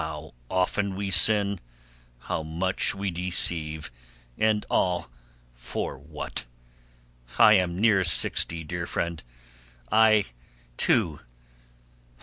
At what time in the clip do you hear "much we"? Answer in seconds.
2.42-3.10